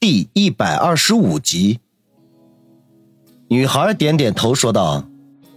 [0.00, 1.78] 第一百二十五集。
[3.48, 5.04] 女孩点点头说道：“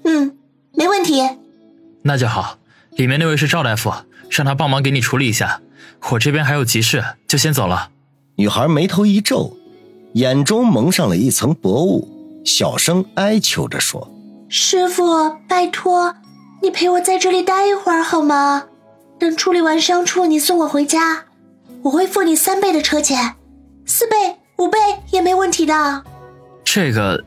[0.04, 0.38] 嗯，
[0.73, 1.21] 没问题。
[2.01, 2.58] 那就好。
[2.98, 3.90] 里面那位是赵大夫，
[4.29, 5.61] 让他帮忙给你处理一下。
[6.11, 7.92] 我这边还有急事，就先走了。”
[8.36, 9.55] 女孩眉头一皱，
[10.16, 14.12] 眼中蒙上了一层薄雾，小声哀求着说
[14.50, 16.14] ：“师傅，拜托，
[16.62, 18.66] 你陪我在这里待一会儿好吗？
[19.18, 21.28] 等处理完伤处，你送我回家，
[21.84, 23.36] 我会付你三倍的车钱，
[23.94, 24.16] 四倍、
[24.57, 24.80] 五倍
[25.12, 26.04] 也没问题的。”
[26.65, 27.24] 这个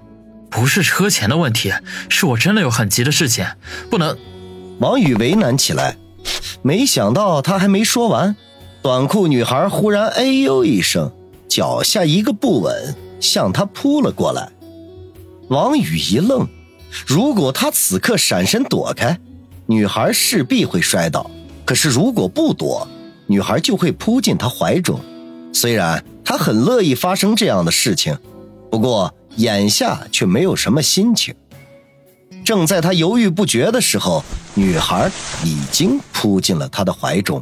[0.50, 1.72] 不是车钱的问题，
[2.08, 3.46] 是我真的有很急的事情，
[3.88, 4.18] 不能。
[4.80, 5.96] 王宇为难起来，
[6.62, 8.34] 没想到他还没说完。
[8.82, 11.12] 短裤女孩忽然哎呦一声，
[11.48, 14.50] 脚下一个不稳，向他扑了过来。
[15.48, 16.48] 王宇一愣，
[17.06, 19.16] 如果他此刻闪身躲开，
[19.66, 21.30] 女孩势必会摔倒；
[21.64, 22.88] 可是如果不躲，
[23.28, 24.98] 女孩就会扑进他怀中。
[25.52, 28.18] 虽然他很乐意发生这样的事情，
[28.68, 31.32] 不过眼下却没有什么心情。
[32.44, 34.24] 正在他犹豫不决的时候，
[34.54, 35.08] 女孩
[35.44, 37.40] 已经扑进了他的怀中。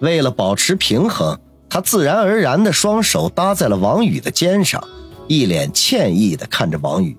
[0.00, 4.82] 为了保持平衡，他自然而然的双手搭在了王宇的肩上，
[5.28, 7.16] 一脸歉意的看着王宇。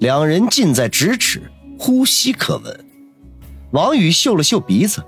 [0.00, 1.40] 两人近在咫尺，
[1.78, 2.84] 呼吸可闻。
[3.70, 5.02] 王宇嗅了嗅鼻子，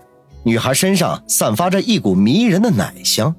[0.44, 3.34] 女孩身上散发着一股迷人的奶香，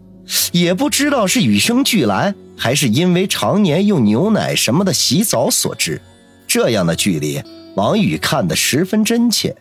[0.51, 6.01] 也不知道是与生俱来，还是因为常年用牛奶什么的洗澡所致。
[6.47, 7.41] 这样的距离，
[7.75, 9.55] 王宇看得十分真切。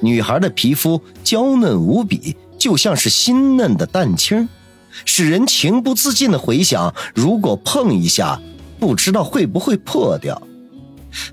[0.00, 2.36] 女孩的皮肤娇嫩无比。
[2.58, 4.46] 就像是新嫩的蛋清，
[5.06, 8.38] 使人情不自禁的回想：如果碰一下，
[8.78, 10.46] 不知道会不会破掉。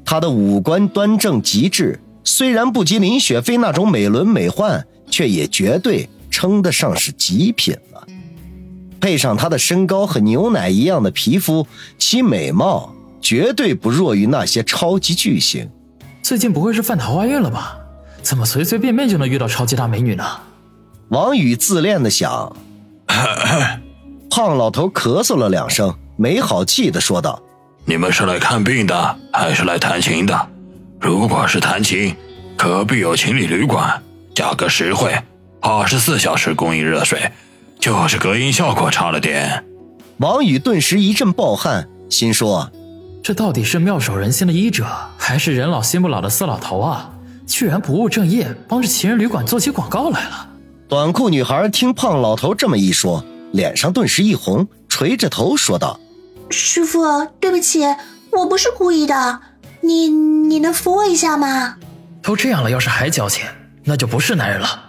[0.06, 8.08] 她的五官端正极致，虽然不及林雪飞那种美轮美奂，却也绝对称得上是极品了。
[9.00, 11.68] 配上她的身高和牛奶一样的皮肤，
[11.98, 15.70] 其美貌绝对不弱于那些超级巨星。
[16.22, 17.78] 最近不会是犯桃花运了吧？
[18.22, 20.26] 怎么随随便便就能遇到超级大美女呢？
[21.10, 22.54] 王宇自恋的想，
[24.30, 27.42] 胖老头咳嗽了两声，没好气的说道
[27.86, 30.50] ：“你们是来看病的，还是来弹琴的？
[31.00, 32.14] 如果是弹琴，
[32.58, 34.04] 隔壁有情侣旅馆，
[34.36, 35.18] 价格实惠，
[35.62, 37.32] 二十四小时供应热水，
[37.80, 39.64] 就是隔音效果差了点。”
[40.18, 42.72] 王宇顿时一阵暴汗，心说
[43.24, 44.86] ：“这到底是妙手仁心的医者，
[45.18, 47.12] 还是人老心不老的死老头啊？
[47.46, 50.48] 居然不务正业，帮着情人旅馆做起广告来了！”
[50.90, 56.00] 短裤女孩听胖老头这么一说，脸上顿时一红，垂着头说道
[56.50, 57.84] ：“师傅，对不起，
[58.32, 59.40] 我不是故意的，
[59.82, 61.76] 你你能扶我一下吗？”
[62.24, 63.46] 都这样了，要是还矫情，
[63.84, 64.87] 那就不是男人了。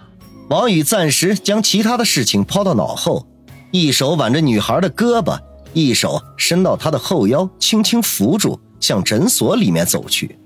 [0.49, 3.27] 王宇暂时将其他的事情抛到脑后，
[3.69, 5.39] 一手挽着女孩的胳膊，
[5.73, 10.39] 一手伸到她的后腰，轻轻扶住，向诊所里面走去。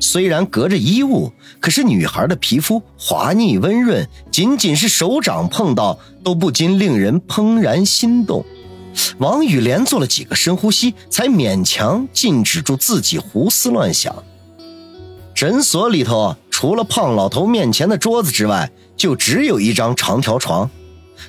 [0.00, 1.30] 虽然隔着衣物，
[1.60, 8.42] 可是女孩的皮肤滑腻温润，仅仅是手掌碰到都不禁令人怦然心动。
[9.18, 14.24] 王宇连做了几个深呼吸，才勉强禁止住自己胡思乱想。
[15.34, 20.68] 诊所里头除了胖老头面前的桌子之外，就只有一张长条床。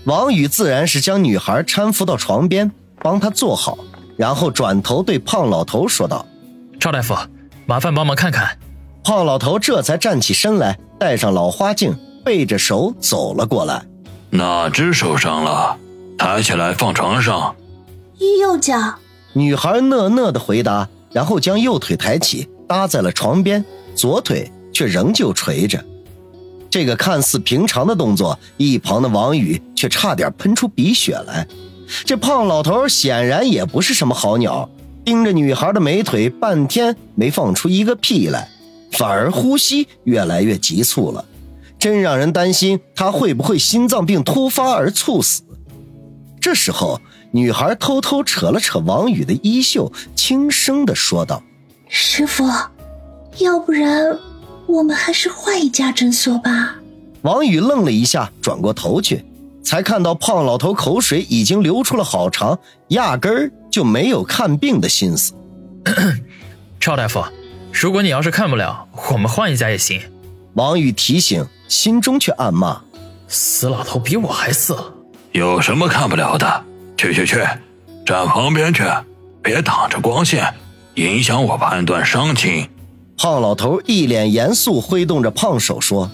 [0.03, 2.69] 王宇自然是将女孩搀扶到床边，
[3.01, 3.77] 帮她坐好，
[4.17, 6.25] 然后转头对胖老头说道
[6.77, 7.15] ：“赵大夫。”
[7.65, 8.57] 麻烦帮忙看看，
[9.03, 13.85] 胖老头这才站起身来，戴上老花镜，背着手走了过来。
[14.31, 15.77] 哪只受伤了？
[16.17, 17.55] 抬起来放床上。
[18.39, 18.73] 右脚。
[19.33, 23.63] 女孩讷讷的回答，然后将右腿抬起，搭在了床边，
[23.93, 25.83] 左腿却仍旧垂着。
[26.69, 31.47] 这个看似平常的动作，一旁的王宇却差点喷出鼻血来。
[32.05, 34.69] 这胖老头显然也不是什么好鸟。
[35.03, 38.47] 盯着女孩的美腿半天没放出一个屁来，
[38.91, 41.25] 反而呼吸越来越急促了，
[41.79, 45.41] 真让人担心他会不会心脏病突发而猝死。
[46.39, 51.41] 这时候，女孩偷偷扯了扯王宇的衣袖，轻声的说道
[51.89, 52.43] ：“师傅，
[53.39, 54.15] 要不然
[54.69, 56.75] 我们还是换一家诊所吧。”
[57.23, 59.25] 王宇愣了一下，转过头去。
[59.61, 62.57] 才看到胖老头口水已经流出了好长，
[62.87, 65.33] 压根儿就没有看病的心思。
[66.79, 67.23] 赵大夫，
[67.71, 70.01] 如果你要是看不了，我们换一家也行。
[70.53, 72.81] 王宇提醒，心中却暗骂：
[73.27, 74.93] 死老头比我还色。
[75.33, 76.63] 有什么看不了的？
[76.97, 77.45] 去去去，
[78.05, 78.83] 站旁边去，
[79.43, 80.51] 别挡着光线，
[80.95, 82.67] 影响我判断伤情。
[83.21, 86.09] 胖老头一脸严肃，挥动着胖手说：“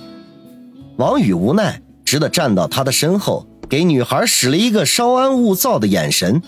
[0.98, 6.42] 王宇无奈。”只得站到他的身后，给女孩使了一个稍安勿躁的眼神。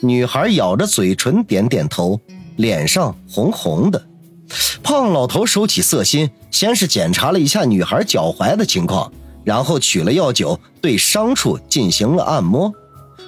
[0.00, 2.20] 女孩咬着嘴唇点点头，
[2.54, 4.00] 脸上红红的。
[4.80, 12.72] 胖老头收起色心，先是检查了一下女孩脚踝的情况，然后取了药酒对伤处进行了按摩。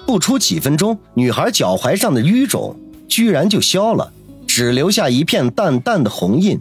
[0.07, 2.77] 不出几分钟，女孩脚踝上的淤肿
[3.09, 4.13] 居然就消了，
[4.55, 6.61] 只留下一片淡淡的红印。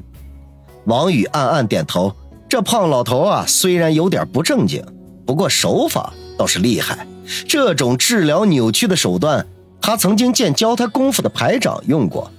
[0.86, 2.16] 王宇暗暗点头，
[2.48, 4.82] 这胖老头啊，虽然有点不正经，
[5.26, 7.06] 不过手法倒是厉害。
[7.50, 9.46] 这种治疗扭曲的手段，
[9.82, 12.32] 他曾经见教他功夫的排长用过。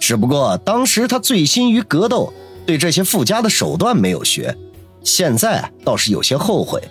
[0.00, 2.32] 只不过当时他醉心于格斗，
[2.66, 4.56] 对这些附加的手段没有学。
[5.04, 6.82] 现在倒是有些后悔。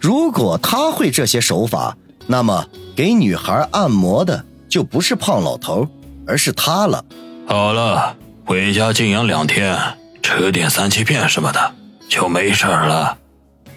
[0.00, 2.66] 如果他会这些手法，那么
[2.96, 5.86] 给女孩按摩的就不是胖老头，
[6.26, 7.04] 而是他了。
[7.52, 8.16] 好了，
[8.46, 9.78] 回家静养两天，
[10.22, 11.74] 吃点三七片什么的，
[12.08, 13.18] 就没事了。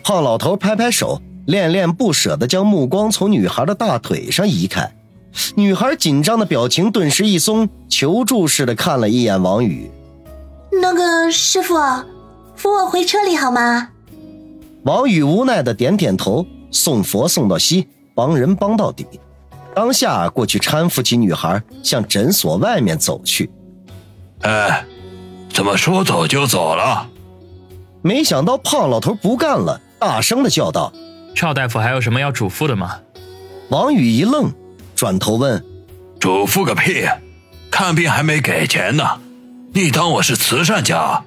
[0.01, 4.89] 胖老头拍拍手，恋恋不舍的将目光从女孩的大腿上移开。
[5.55, 9.91] 女孩紧张的表情顿时一松，求助似的看了一眼王宇。
[10.81, 11.75] 那个师傅，
[12.55, 13.89] 扶我回车里好吗？
[14.83, 19.05] 王宇无奈的点点头，送佛送到西，帮人帮到底。
[19.75, 23.51] 当下过去搀扶起女孩，向诊所外面走去。
[24.41, 24.85] 哎，
[25.51, 27.09] 怎么说走就走了？
[28.01, 30.93] 没想到胖老头不干了，大声的叫道
[31.35, 32.99] ：“赵大夫还有什么要嘱咐的吗？”
[33.69, 34.53] 王宇一愣。
[34.95, 35.61] 转头问
[36.19, 37.05] ：“嘱咐个屁！
[37.69, 39.19] 看病还没给钱呢，
[39.73, 41.23] 你当我是慈善家？”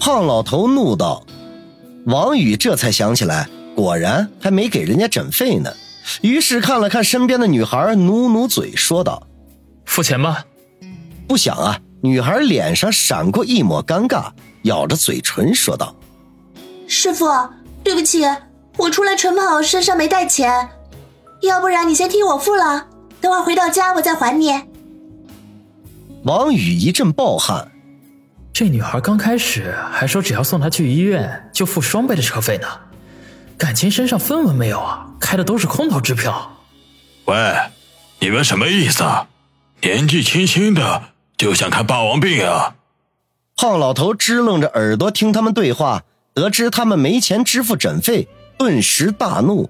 [0.00, 1.24] 胖老头怒道。
[2.06, 5.72] 王宇这才想起来，果然还没给人家诊费呢。
[6.20, 9.26] 于是看了看身边的女孩，努努嘴说道
[9.84, 10.44] ：“付钱吧。”
[11.28, 14.32] 不想啊，女孩脸上闪过一抹尴尬，
[14.62, 15.94] 咬着嘴唇说道
[16.88, 17.26] ：“师傅，
[17.84, 18.24] 对不起，
[18.76, 20.68] 我出来晨跑，身上没带钱。”
[21.42, 22.88] 要不然你先替我付了，
[23.20, 24.52] 等会回到家我再还你。
[26.24, 27.70] 王宇一阵暴汗，
[28.52, 32.66] 这女孩刚开始还说只要送她去医院就付双倍的车费呢，
[33.56, 35.06] 感情身上分文没有啊？
[35.20, 36.58] 开的都是空头支票。
[37.26, 37.36] 喂，
[38.18, 39.28] 你们什么意思啊？
[39.80, 41.02] 年纪轻轻的
[41.42, 42.72] 就想看霸王病啊？
[43.56, 46.04] 胖老头支棱着耳朵听他们对话，
[46.34, 49.68] 得知他们没钱支付诊费，顿时大怒。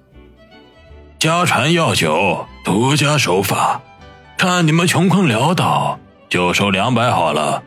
[1.18, 3.80] 家传药酒，独家手法，
[4.36, 5.98] 看你们穷困潦倒，
[6.28, 7.62] 就收两百好了。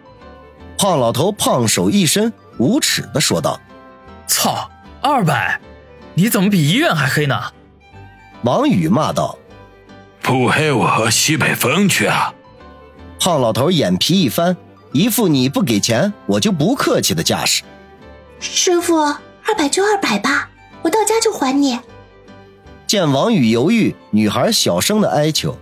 [0.77, 3.59] 胖老头胖手一伸，无耻的说道
[4.27, 4.69] ：“操，
[5.01, 5.59] 二百，
[6.13, 7.41] 你怎么比医院还黑呢？”
[8.45, 9.35] 王宇骂道
[10.21, 12.31] ：“不黑我和西北风去啊！”
[13.25, 14.55] 胖老头眼皮一翻，
[14.91, 17.63] 一副你不给钱我就不客气的架势。
[18.39, 20.47] 师傅，二百就二百吧，
[20.83, 21.79] 我到家就还你。
[22.85, 25.57] 见王宇犹豫，女孩小声的哀求，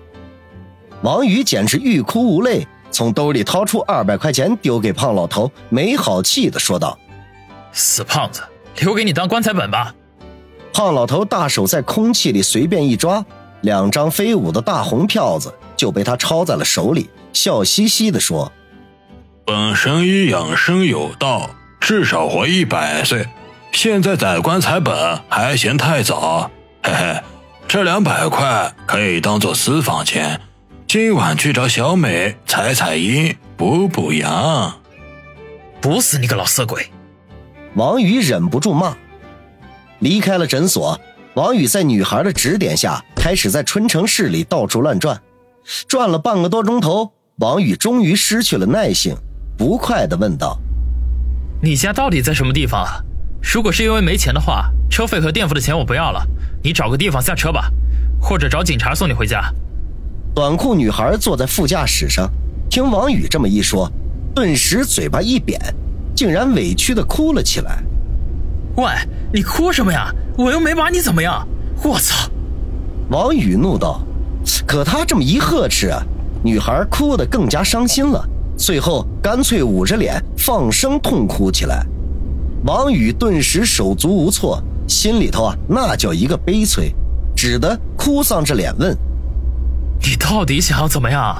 [1.03, 6.99] 王宇简直欲哭无泪，从兜里掏出二百块钱丢给胖老头，没好气的说道
[7.71, 8.41] ：“死胖子，
[8.81, 9.95] 留给你当棺材本吧。”
[10.73, 13.25] 胖老头大手在空气里随便一抓，
[13.61, 18.51] 两张飞舞的大红票子就被他抄在了手里，笑嘻嘻的说
[19.45, 21.49] ：“本神医养生有道，
[21.79, 23.27] 至少活一百岁，
[23.71, 26.49] 现在宰棺材本还嫌太早。
[26.83, 27.21] ”嘿嘿，
[27.67, 30.39] 这两百块可以当做私房钱，
[30.87, 34.79] 今晚去找小美采采阴、补补阳。
[35.81, 36.89] 补死你个老色鬼！
[37.75, 38.95] 王宇忍不住骂。
[39.99, 40.99] 离开了诊所，
[41.33, 45.21] 王宇在女孩的指点下，开始在春城市里到处乱转。
[45.87, 49.15] 转了半个多钟头，王宇终于失去了耐性，
[49.57, 50.59] 不快地问道
[51.63, 53.03] ：“你家到底在什么地方啊？
[53.41, 56.23] 如果是因为没钱的话，车费和垫付的钱我不要了。”
[56.63, 57.71] 你找个地方下车吧，
[58.21, 59.51] 或者找警察送你回家。
[60.35, 62.29] 短裤女孩坐在副驾驶上，
[62.69, 63.91] 听王宇这么一说，
[64.35, 65.59] 顿时嘴巴一扁，
[66.15, 67.83] 竟然委屈的哭了起来。
[68.77, 68.85] 喂，
[69.33, 70.13] 你哭什么呀？
[70.37, 71.45] 我又没把你怎么样！
[71.83, 72.29] 我操！
[73.09, 74.01] 王宇怒道。
[74.67, 76.03] 可他这么一呵斥啊，
[76.43, 78.23] 女孩哭得更加伤心了，
[78.57, 81.85] 最后干脆捂着脸放声痛哭起来。
[82.65, 84.61] 王宇顿时手足无措。
[84.85, 86.93] 心里头啊，那叫一个悲催，
[87.33, 88.95] 只得哭丧着脸问
[90.03, 91.33] ：“你到底想要怎么样？”